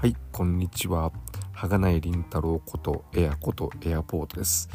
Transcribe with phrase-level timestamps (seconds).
[0.00, 1.12] はいこんにちは。
[1.78, 4.70] ない凛太郎ことエアことエアポートです、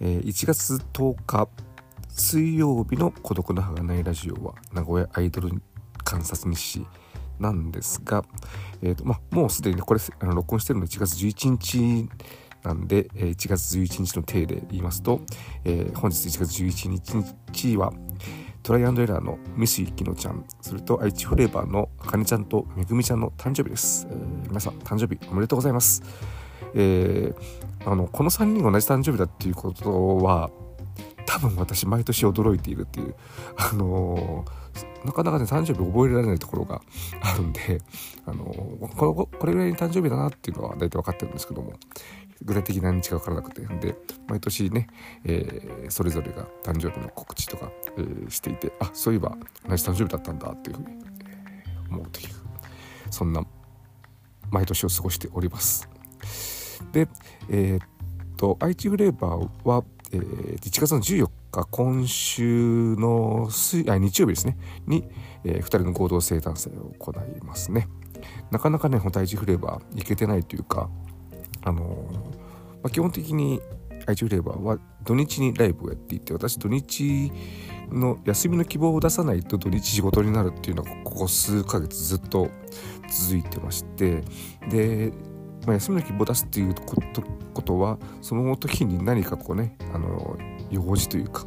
[0.00, 1.50] えー、1月10日
[2.08, 5.50] 水曜日の孤独のないラジオは名古屋アイドル
[6.02, 6.86] 観察日誌
[7.38, 8.24] なんですが、
[8.80, 12.08] えーとま、もうすでに、ね、これあの録音してるの1月11日
[12.62, 15.20] なんで、えー、1月11日の体で言いますと、
[15.66, 17.92] えー、本日1月11日は
[18.68, 24.06] トライアンドエラーのミスユキノちゃん、それと愛知フレーバーのあかねちゃんとめぐみちゃんの誕生日です。
[24.10, 26.02] えー、皆さん、誕生日おめでとうございます。
[26.74, 30.50] えー、あの、この3人が同じ誕生日だっていうことは、
[31.24, 33.14] 多分私毎年驚いているっていう、
[33.56, 36.82] あのー、なかなかね、誕生日覚えられないところが
[37.22, 37.80] あるんで、
[38.26, 41.72] あのー、このこれぐらいに誕生日だなっていうのは大体分かってるんですけども、
[42.42, 43.96] 具体的な日が分からなくて、で、
[44.28, 44.88] 毎年ね、
[45.24, 49.36] えー、それぞれが誕生日の告知とか、えー、していて、あ、そういえば
[49.68, 50.98] 同じ誕生日だったんだっていうふうに、
[51.90, 52.26] 思うという、
[53.10, 53.44] そんな
[54.50, 55.88] 毎年を過ごしております。
[56.92, 57.08] で、
[57.48, 57.88] えー、っ
[58.36, 65.08] と、愛知フレーバーは、えー、1月の14日、今週の水あ日曜日ですね、に、
[65.44, 67.88] えー、2人の合同生誕祭を行いますね。
[68.50, 70.88] なかなかね、本当愛知フレーバー行けてないというか、
[71.68, 72.08] あの、
[72.82, 73.60] まあ、基本的に
[74.06, 77.32] 愛知フレーバーは土日にライブをやっていて、私土日
[77.90, 82.50] の休みの希望を出さないと土日仕事になるっていうのがここ数ヶ月ずっと
[83.10, 84.22] 続いてまして、
[84.70, 85.12] で、
[85.66, 90.38] まあ、休みの希望を出すっていうことはその時に何かこうねあの
[90.70, 91.46] 用事というか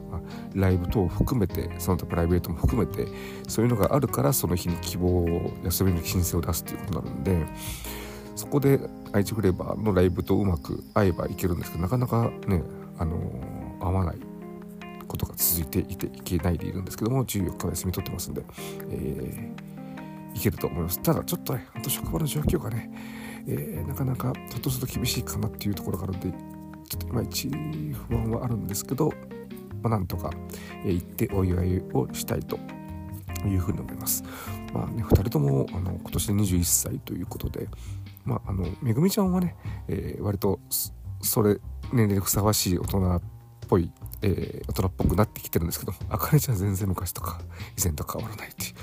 [0.54, 3.08] ライブ等を含めてその他プライベートも含めて
[3.48, 7.46] そういうのがあるからその日に希望を休みの申請を出すということになるんで
[8.36, 8.80] そこで
[9.14, 12.64] 愛知フレーバーのライブとうまく合えばいけるんですけどなかなかね
[12.98, 13.18] あの
[13.80, 14.18] 合わない
[15.08, 18.44] ことが続いていていけないでいるんですけども14日は休み取ってますんで、
[18.90, 22.92] えー、いけると思いますただちょっとねあと職場の状況がね
[23.48, 26.30] えー、なかなかひょっとすると厳しいかなっていうところがあるんで
[26.90, 27.50] ちょっといまいち
[28.10, 29.10] 不安はあるんですけど、
[29.82, 30.32] まあ、なんとか、
[30.86, 32.58] えー、行ってお祝いをしたいと
[33.46, 34.24] いうふうに思います。
[34.74, 37.68] まあね、2人ともあの今年で21歳ということで、
[38.26, 39.56] まあ、あのめぐみちゃんはね、
[39.88, 40.60] えー、割と
[41.22, 41.60] それ
[41.92, 43.22] 年齢にふさわしい大人っ
[43.68, 47.42] ぽい、えー、大人っぽくなってきてるんですけどあかねちゃん全然昔とか
[47.78, 48.74] 以前と変わらないっていう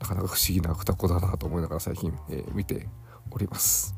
[0.00, 2.88] なかなか不思議な双子だなと思いながら最近、えー、見て
[3.30, 3.94] おります。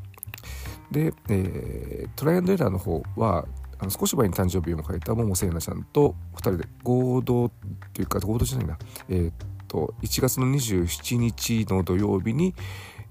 [0.91, 3.47] で、えー、トライアンドエラーの方は
[3.79, 7.51] あの少し前に誕生日を迎えた桃聖奈ちゃんと2人で合同っ
[7.93, 8.79] ていうか合同じゃないな、
[9.09, 9.33] えー、っ
[9.69, 12.55] と1月の27日の土曜日に、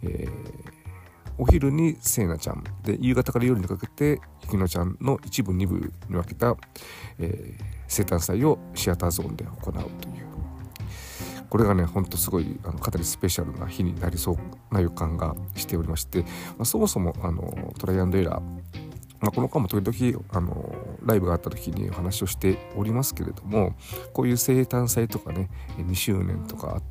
[0.04, 0.81] えー、
[1.38, 2.64] お昼に聖奈ちゃん。
[2.84, 6.56] で夕方から夜にかけてゆきのちゃんの一部二部に分けた、
[7.20, 10.32] えー、生誕祭をシアターゾーンで行うという。
[11.52, 16.28] これがねほんとすごいあのかなりスペシャルな日になりそうな予感がしておりまして、ま
[16.60, 18.42] あ、そもそもあのトライアンドエラー。
[19.20, 20.74] まあ、この間も時々あの
[21.06, 23.76] ライブがあった時にお話をしておりますけれども
[24.14, 26.82] こういう生誕祭とかね2周年とか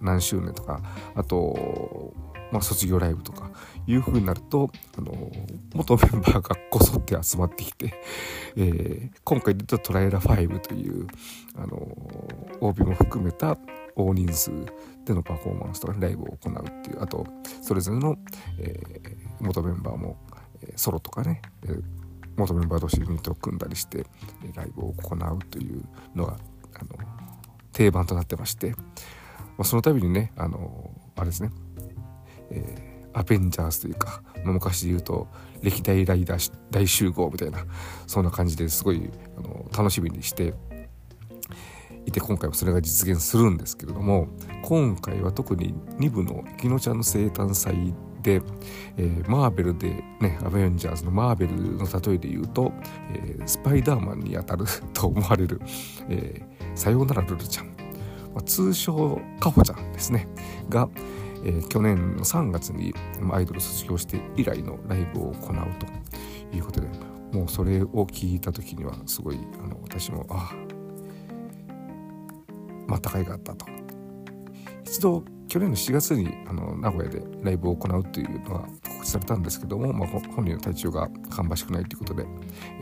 [0.00, 0.82] 何周年とか
[1.16, 2.14] あと、
[2.52, 3.50] まあ、卒業ライブとか
[3.86, 5.30] いう風になるとあの
[5.74, 7.94] 元メンバーがこぞって集まってきて、
[8.56, 11.06] えー、今回で言うとトライラ5という
[11.56, 11.78] あの
[12.60, 13.56] OB も含めた
[13.96, 14.50] 大人数
[15.04, 17.26] でのパフォーマンスとかライブを行うっていうあと
[17.62, 18.16] それぞれの、
[18.58, 20.16] えー、元メンバーも、
[20.62, 21.74] え、ソロとかね、え、
[22.36, 24.06] 元メンバー同士ユニットを組んだりして
[24.54, 25.82] ライブを行うという
[26.14, 26.38] のが
[26.74, 26.90] あの
[27.72, 28.76] 定番となってまして、ま
[29.60, 31.50] あ、その度にねあのあれですね、
[32.50, 35.28] えー、アベンジャーズというか、昔で言うと
[35.62, 37.64] 歴代ライダー大集合みたいな
[38.06, 40.54] そんな感じですごいあの楽しみにして
[42.06, 44.28] いて今回はそれが実現するんですけれども
[44.62, 48.42] 今回は特に2部のきのちゃんの生誕祭で、
[48.96, 52.72] えー、マーベルでねアベンジャーズのマーベルの例えで言うと、
[53.14, 55.60] えー、スパイダーマンにあたると思われる、
[56.08, 57.68] えー、さようならルルちゃん、
[58.34, 60.28] まあ、通称カホちゃんですね。
[60.68, 60.88] が、
[61.44, 62.94] えー、去年の3月に
[63.32, 65.56] アイドル卒業して以来のライブを行う
[66.50, 66.88] ということで
[67.32, 70.80] もうそれを聞いた時にはすごいあの私もああ
[72.90, 73.66] まあ、高いがあったと。
[74.84, 82.26] 一度去年の7月にあの名古屋でライブを行うというのが告知されたんですけども、まあ、本人の体調が芳しくないということで、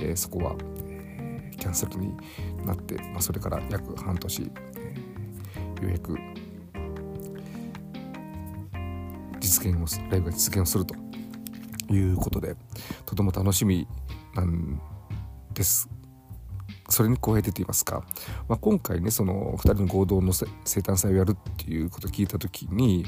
[0.00, 0.56] えー、そこは、
[0.86, 2.16] えー、キャンセルに
[2.64, 6.18] なって、まあ、それから約半年、えー、ようやく
[9.58, 10.94] 実現をライブが実現をすると
[11.92, 12.54] いうことで
[13.06, 13.88] とても楽しみ
[14.34, 14.80] なん
[15.52, 15.88] です。
[16.90, 18.02] それに加えてと言いますか、
[18.48, 20.46] まあ、今回ねその2人の合同の生
[20.80, 23.04] 誕祭をやるっていうことを聞いた時に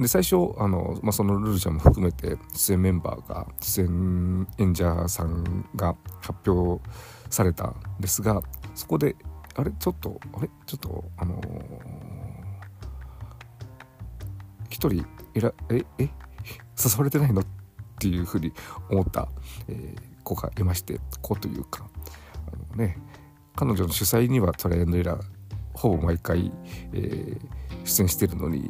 [0.00, 6.82] で最初あの、まあ、そのルルちゃんも含めて出演メンバーが出演演者さんが発表
[7.30, 8.42] されたんですが
[8.74, 9.14] そこで
[9.54, 9.70] あれ？
[9.78, 10.50] ちょっとあれ？
[10.66, 11.40] ちょっとあの
[14.84, 16.02] 一人えらええ
[16.76, 17.40] 誘われてないの？
[17.42, 17.46] っ
[17.98, 18.52] ていうふうに
[18.90, 19.28] 思った、
[19.68, 21.88] えー、子がいまして子というか
[22.52, 22.98] あのね
[23.54, 25.22] 彼女の主催にはトライアンドエラー
[25.72, 26.52] ほぼ毎回、
[26.92, 28.68] えー、出演してるのに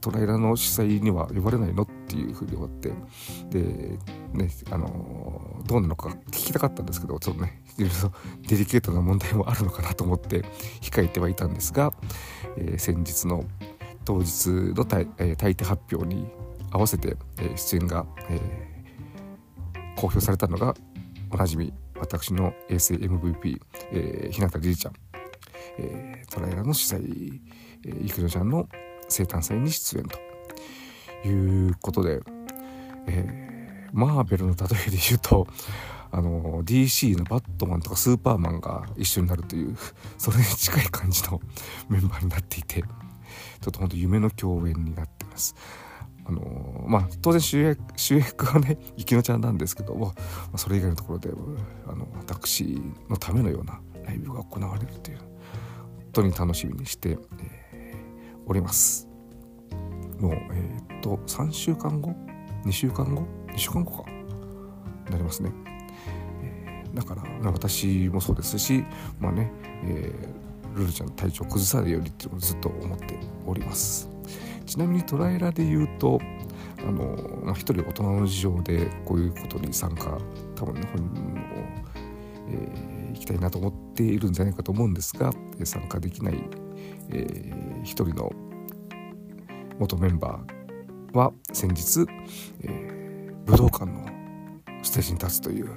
[0.00, 1.82] トライラの主催には呼ばれないの？
[1.82, 2.92] っていうふうに思って
[3.50, 3.98] で
[4.32, 8.12] ねあのどうなのか聞きたかったんですけどちょっとねいろいろ
[8.46, 10.44] デリケートな問題もあるのかなと思って
[10.80, 11.92] 控えてはいたんですが、
[12.56, 13.44] えー、先日の
[14.04, 16.26] 当日の大,、えー、大抵発表に
[16.70, 20.74] 合わせて、えー、出演が、えー、公表されたのが
[21.30, 23.60] おなじみ私の衛星 MVP、
[23.92, 24.94] えー、日向リリちゃん、
[25.78, 27.40] えー、トライラの主催、
[27.86, 28.68] えー、イクちゃんの
[29.08, 32.20] 生誕祭に出演ということで、
[33.06, 35.46] えー、マーベルの例えで言うと
[36.10, 39.76] あの DC のバットマンとかスーパーマンが一緒になるという
[40.16, 41.40] それに近い感じの
[41.88, 42.84] メンバーになっていて
[43.60, 45.54] ちょっと本当夢の共演になってます。
[46.26, 50.14] あのまあ当然主役主役はね き乃ちゃんなんですけども、ま
[50.54, 51.30] あ、それ以外のところで
[51.86, 55.26] あの私のためのようなライブが行われるという本
[56.12, 57.94] 当に楽しみにして、え
[58.46, 59.08] おります。
[60.18, 62.14] もうえー、っと3週間後
[62.64, 64.14] ？2週間後？2週間後か。
[65.10, 65.52] なりますね、
[66.42, 68.84] えー、だから、まあ、私もそうですし
[69.20, 69.52] まあね、
[69.84, 74.08] えー、ルルちゃんの体調崩さないようにっていうのをずっと思っております。
[74.66, 76.20] ちなみにトライラで言うと
[76.78, 80.18] あの、まあ、一人大人の事情でこういうことに参加
[80.54, 81.40] 多分ね本人も、
[82.48, 85.30] えー、行きたいなと思っているんじゃないかと思うんですが
[85.64, 86.42] 参加できない
[87.10, 88.32] えー、一人の
[89.78, 92.06] 元メンバーは先日、
[92.62, 94.06] えー、武道館の
[94.82, 95.70] ステージに立つという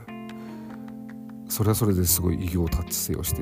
[1.49, 3.41] それはそれですごい偉業達成をして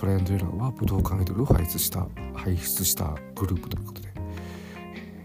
[0.00, 4.08] トライアンドエラーは武道館アイドルを輩出した輩出したグループということで、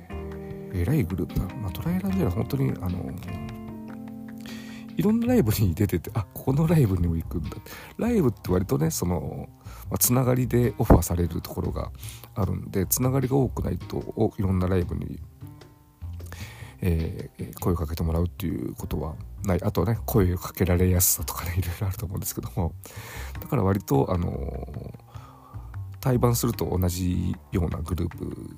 [0.10, 3.10] えー、偉いグループだ、まあ、トライアンドエラー本当にあの
[4.98, 7.52] いろんなライブに出ててあここのライブにも行くんだ。
[7.98, 9.48] ライブって割とねその
[9.90, 11.92] まあ、つながりでオファーされるところが
[12.34, 15.20] あるんでつながりが多くないといろんなライブに、
[16.82, 19.64] えー、声をかけてもらうっていうことはない。
[19.64, 22.74] あとはね声をかけられやすさとかね いろいろあると思うんですけども。
[23.40, 24.94] だから割とあのー、
[26.00, 28.58] 対バンすると同じようなグループ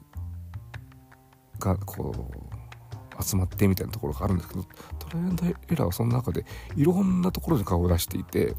[1.60, 2.30] がこ
[3.20, 4.64] う集まってみたいなところがあるんですけど
[5.00, 8.56] トライアンドエラーはその中でいろんなところで顔を出していて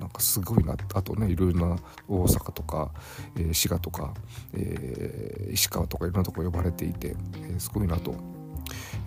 [0.00, 0.76] なんかすごいな。
[0.94, 1.76] あとねいろいろな
[2.08, 2.92] 大阪とか、
[3.36, 4.14] えー、滋賀とか、
[4.54, 8.14] えー、石川とかいろんなとこ呼ばれていて、えー、すごいなと、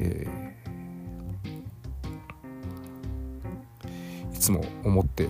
[0.02, 0.28] え
[4.34, 5.30] いつも思って、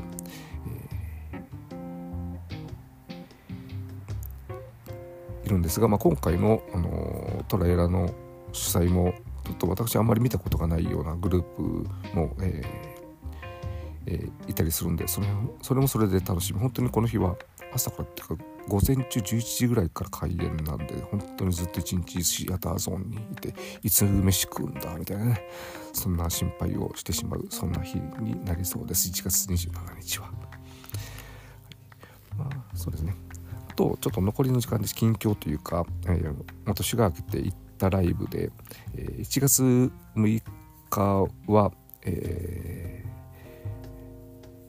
[5.44, 8.14] いるんですが、まあ、今回の、あのトラエラの
[8.54, 9.14] 主催も
[9.46, 11.62] ちょっと私あんまり見たことがないようなグループ
[12.16, 12.92] も、えー
[14.08, 15.28] えー、いたりするんでそれ
[15.62, 16.60] それもそれで楽しみ。
[16.60, 17.36] 本当にこの日は
[17.74, 23.54] 朝からっていうか午前中11時ぐらいから開演なんで本当にずっと一日シアターゾーンにいて
[23.84, 25.50] いつ飯食うんだみたいなね
[25.94, 29.10] そんな心配をしてしまうそんな日になりそうです。
[29.10, 30.32] 1月27日は。
[32.38, 33.16] まあそうですね。
[33.70, 34.96] あとちょっと残りの時間です。
[34.96, 38.52] 近況というか、えー、年が明けて行ったライブで、
[38.96, 40.44] えー、1月6
[40.90, 41.72] 日は、
[42.04, 43.11] えー、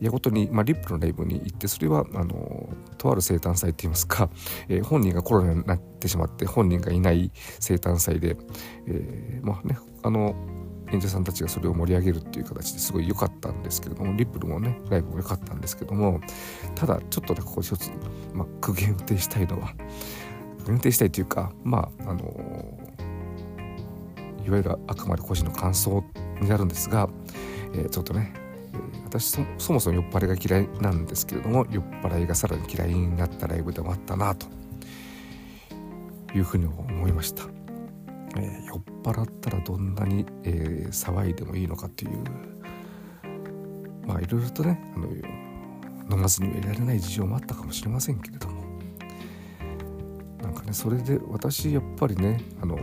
[0.03, 2.69] やごとに、まあ、リップのライブに行ってそれはあの
[2.99, 4.29] とある生誕祭っていいますか、
[4.69, 7.31] えー、本人がコロナになってしまって本人がいない
[7.61, 8.37] 生誕祭で、
[8.87, 10.35] えー、まあねあの
[10.91, 16.21] 演者さんたちがそれを盛り上げるっていう形ですごい良かったんですけれどもリップルもねライブも良かったんですけども
[16.75, 17.91] ただちょっとねここ一つ、
[18.35, 19.73] まあ、苦言を呈したいのは
[20.67, 22.83] 運転したいというかまああの
[24.45, 26.05] いわゆるあくまで個人の感想
[26.41, 27.09] になるんですが、
[27.75, 28.35] えー、ちょっとね、
[29.21, 34.47] 私そもそも酔っ払いが嫌いなんですけれども酔っ払いがさらに嫌いになったライブでもあったなと。
[36.35, 37.45] いうふうに思いました、
[38.37, 42.25] えー、酔っ払ったらどんなに、え騒いでもいいのかという。
[44.07, 45.09] まあいろいろとねあの
[46.11, 48.63] 飲まずにはいられない事情もあったかもしれませんけれども。
[50.43, 52.79] なんかねそれで私やっぱりねあの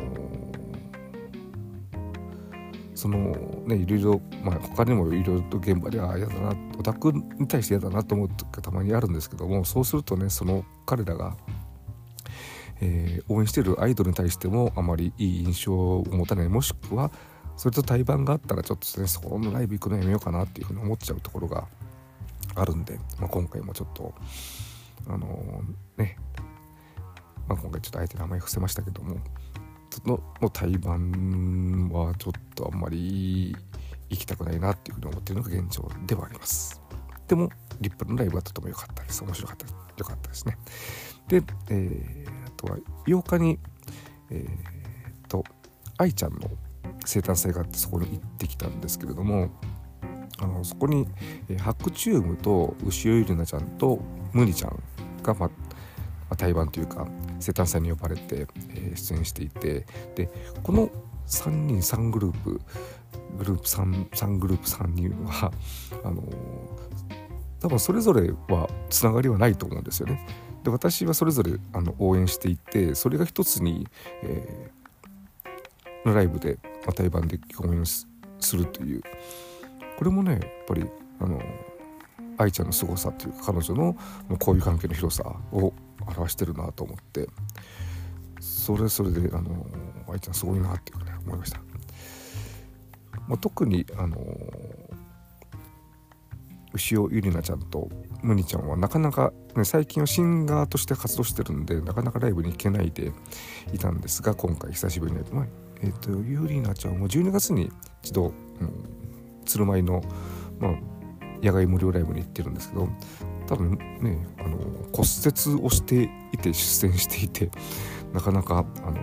[2.95, 3.17] その
[3.65, 11.35] ねいろいろ、まあ、他にもいろいろと現場では嫌だなオタクに対して嫌だなと思う時がたまにあるんですけどもそうするとねその彼らが、
[12.81, 16.49] えー、応援してるアイドルに対してもあまりいい印象を持たない。
[16.49, 17.11] もしくは
[17.57, 21.67] それと対バンがあったらちょっとねそこのライブ行くのやめようかなっていうふうに思っちゃうところが
[22.55, 24.13] あるんで、まあ、今回もちょっと
[25.07, 26.17] あのー、ね、
[27.47, 29.17] まあ、今回ちょっとあえて名前伏せましたけども
[30.05, 33.55] のの対バンはちょっとあんまり
[34.09, 36.81] 行きたくないなっていうふうに思ってるのが現状ではあります。
[37.27, 37.49] でも
[37.79, 39.23] リップのライブはとても良かったです。
[39.23, 39.65] 面白かった
[39.97, 40.57] 良かったですね。
[41.27, 43.59] で、えー、あとは8日に
[44.31, 45.43] えー、と
[45.97, 46.49] 愛ちゃんの
[47.05, 49.49] 生誕祭があってそこに行ってきたんですけれども
[50.39, 51.07] あのそこに、
[51.49, 53.99] えー、ハクチュームと牛尾ゆりなちゃんと
[54.33, 54.83] ムニちゃん
[55.21, 55.49] が、ま
[56.29, 57.07] あ、対バンというか
[57.39, 59.85] 生誕祭に呼ばれて、えー、出演していて
[60.15, 60.29] で
[60.63, 60.89] この
[61.27, 62.61] 3人3グループ
[63.37, 65.51] グループ 3, 3グループ3人は
[66.03, 66.23] あの、
[67.59, 70.25] 多分それぞれはつながりはないと思うんですよね。
[70.63, 73.87] で私はそれぞれあの応援していてそれが一つに、
[74.23, 76.57] えー、ライブで、
[76.95, 78.07] 対バンで共演す
[78.53, 79.01] るという
[79.97, 80.85] これもねやっぱり
[81.19, 81.41] あの
[82.37, 83.95] 愛ちゃんの凄さというか彼女の
[84.39, 85.73] 交友関係の広さを
[86.07, 87.27] 表してるなと思って
[88.39, 89.65] それそれであの
[90.09, 91.59] 愛ちゃんすごいなっていうふうに思いました。
[93.29, 94.17] まあ、特にあの
[96.73, 97.89] 牛尾ゆりなちゃんと
[98.21, 103.13] むにちゃんはなかなか、ね、最近はシンガーとして活動してるんでなかなかライブに行けないで
[103.71, 105.45] いたんですが今回久しぶりに、まあ
[105.81, 107.71] えーと、ゆりなちゃんも12月に
[108.03, 108.85] 一度、うん、
[109.45, 110.01] 鶴舞の、
[110.59, 110.71] まあ、
[111.43, 112.89] 野外無料ライブに行ってるんですけど
[113.47, 113.71] 多分
[114.01, 114.57] ねあの
[114.91, 117.51] 骨折をしていて出演していて
[118.11, 119.01] なかなかあの、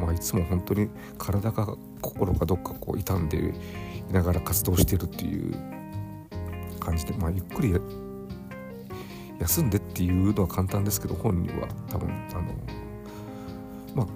[0.00, 5.54] まあ、いつも本当に体が心がどっかこう傷んでいながら活動してるっていう
[6.80, 7.74] 感じで、まあ、ゆっくり
[9.38, 12.54] 休んでっていうのは簡単ですけど本人は多分あの
[13.94, 14.06] ま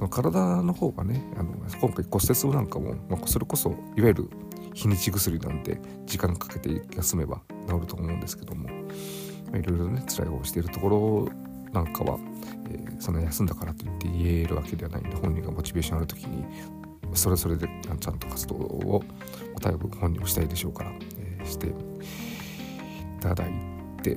[0.00, 4.30] あ体の方がねあの今回骨折なんかも、まあ、それこそいわゆる
[4.74, 8.74] 日にち薬なんで時間かけて休めば治ると思うんですけども、ま
[9.54, 12.18] あ、いろいろね辛い思いしているところなんかは、
[12.70, 16.44] えー、そんな休んだからといって言えるわけではないんで本人がモチベーションある時に
[17.14, 17.68] それぞれで
[18.00, 19.02] ちゃんと活動を
[19.60, 21.72] 多分本人もしたいでしょうから、えー、してい
[23.20, 23.52] ただい
[24.02, 24.16] て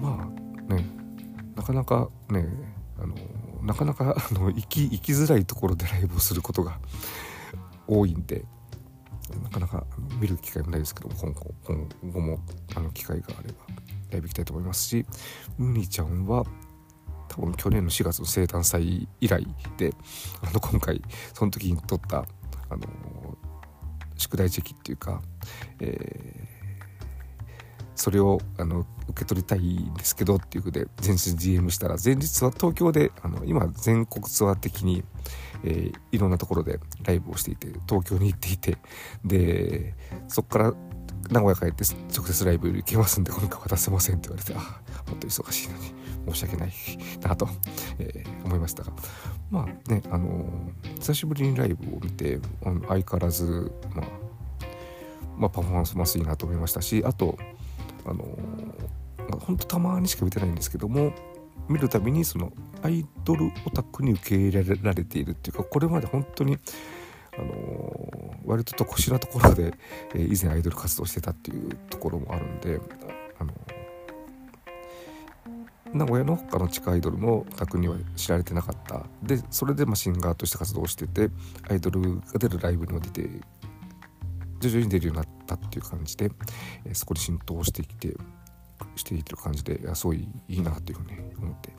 [0.00, 0.28] ま
[0.68, 0.84] あね
[1.54, 2.46] なかなかね
[2.98, 3.14] あの
[3.62, 6.78] なかなかあの生き生きづらいところでライブをすることが
[7.86, 8.44] 多いんで
[9.42, 9.84] なかなか
[10.20, 12.40] 見る機会もないですけども今後今後も
[12.74, 13.58] あの機会があれば
[14.10, 15.06] ライブ行きたいと思いますし
[15.58, 16.44] ムニちゃんは
[17.28, 19.92] 多分去年の4月の生誕祭以来で
[20.42, 21.02] あの今回
[21.34, 22.24] その時に撮った
[22.70, 22.86] あの
[24.16, 25.22] 宿題チェキっていうか、
[25.80, 26.58] えー
[27.98, 35.02] それをあの受け取りたいんですけどっていうふうで前日 GM したら前日は東京であの今全国ツアー的に、
[35.64, 38.78] えー、いろんなところでライブをしていて東京に行っていて
[39.24, 39.94] で
[40.28, 40.74] そこから
[41.30, 41.82] 名古屋帰って
[42.16, 44.80] 直接ライブ行けますんで今回渡せませんって言われてあ
[45.10, 46.07] もっと忙しいのに。
[46.32, 46.72] 申し訳ない
[47.22, 47.48] なと、
[47.98, 48.92] えー、思いましたが。
[49.50, 54.28] まあねあのー、久しぶりにライブを見て相変わらずまあ
[55.38, 57.38] まあ、パフォーマンスもいいなと思いましたしあと
[58.04, 58.24] あの
[59.40, 61.12] ほんとたまにしか見てないんですけども
[61.68, 66.58] 見るたびにそのアイドルオタクに受け入れられているっていうかこれまで本当に
[67.36, 69.74] あの割ととこしなところで、
[70.14, 72.80] えー、以前アイドル活動してたっていうところもあるんで
[75.92, 79.06] 名古屋の他の地下アイドルのオタクには知られてなかった。
[79.22, 81.30] でそれでまシンガーとして活動してて
[81.68, 83.28] アイドルが出るライブにも出て
[84.60, 86.30] 徐々に出るようになったっていう感じで、
[86.84, 88.16] え、そこに浸透してきて
[88.96, 91.72] していってる感じでいすごいいいなというふうに思って、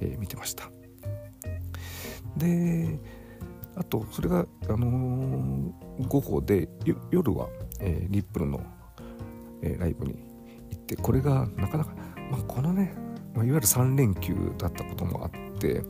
[0.00, 0.70] えー、見てました。
[2.36, 2.98] で
[3.76, 6.68] あとそれが、あのー、午後で
[7.10, 7.48] 夜は、
[7.80, 8.60] えー、リップルの、
[9.62, 10.14] え、ライブに
[10.70, 11.94] 行ってこれがなかなか、
[12.30, 12.94] まあ、このね、
[13.36, 15.82] まあ、いわゆる3連休だったこともあって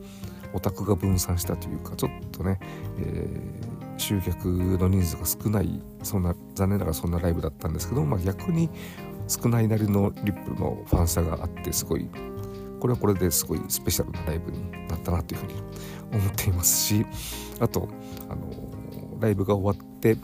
[0.53, 2.59] オタクが分散したというかちょっとね、
[2.99, 8.69] えー、集客の人数が少ないそんな残念ながらそんなライブだったんですけど、まあ、逆に
[9.29, 12.09] 少ないなりのリップのファン差があってすごい
[12.81, 15.55] これはこれですごいスペシャルなライブになったなというふうに
[16.13, 17.07] 思っていますし
[17.61, 17.89] あと
[18.29, 18.51] あの
[19.21, 20.17] ライブが終わって、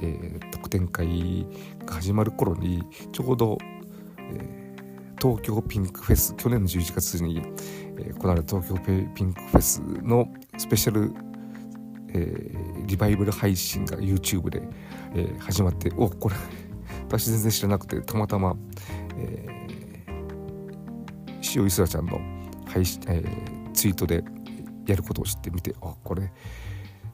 [0.00, 1.46] えー、特典会
[1.84, 2.82] が始まる頃に
[3.12, 3.58] ちょうど、
[4.18, 4.67] えー、
[5.20, 7.42] 東京ピンクフェス去年の11月に、
[7.98, 11.12] えー、行われた東京ピンクフェスのスペシャル
[12.10, 14.62] えー、リバイバル配信が YouTube で、
[15.14, 16.36] えー、始まっておこれ
[17.08, 18.56] 私全然知らなくてたまたま、
[19.16, 22.20] えー、塩いすらちゃんの
[22.66, 24.24] 配信、えー、ツイートで
[24.86, 26.32] やることを知ってみてあこれ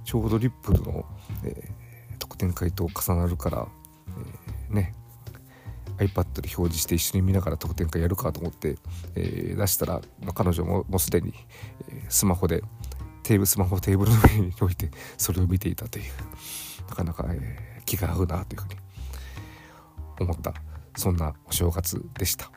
[0.04, 1.04] ちょうどリップルの、
[1.44, 3.66] えー、特典会と重なるから、
[5.98, 8.76] iPad で表示して一緒に見ながら特典会やるかと思って、
[9.14, 11.32] えー、出したら、まあ、彼女ももうすでに、
[11.88, 12.62] えー、スマホで
[13.22, 16.04] テーブルスマホテーブルの上に置いてそれを見ていたという
[16.88, 18.74] なかなか、えー、気が合うなというふうに
[20.20, 20.52] 思った
[20.96, 22.50] そんなお正月でした。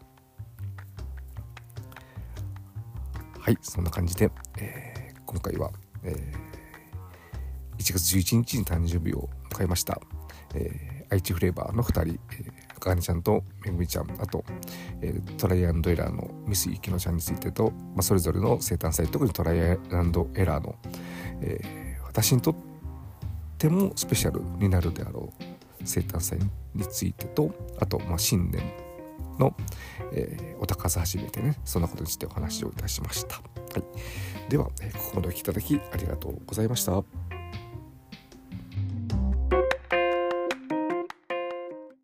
[3.40, 5.72] はいそんな感じで、えー、今回は、
[6.04, 10.02] えー、1月11日に誕生日を迎えました、
[10.54, 14.44] えー、愛知フレーバーの2人、えーかねちゃんとめぐみちゃんあと、
[15.02, 20.76] えー、トライアンドエラーのミスゆきのちゃんについてと、まあ、それぞれの生誕祭特にトライアンドエラーの、
[21.42, 22.56] えー、私にとっ
[23.58, 25.44] てもスペシャルになるであろう
[25.84, 26.40] 生誕祭
[26.74, 28.62] についてとあと、まあ、新年
[29.40, 29.56] の、
[30.14, 33.36] えー、お高さ始めてねそんなことについてお話をいたしました。
[33.36, 33.42] は
[33.80, 34.72] い、では、こ
[35.12, 37.04] こまでお聴きいただきありがとうございました。